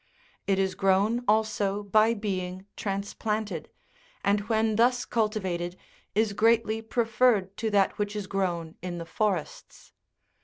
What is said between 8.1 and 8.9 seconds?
is grown